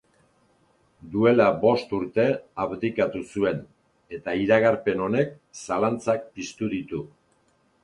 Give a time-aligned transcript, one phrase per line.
[1.15, 2.25] Duela bost urte
[2.65, 3.61] abdikatu zuen,
[4.19, 7.07] eta iragarpen honek zalantzak piztu ditu.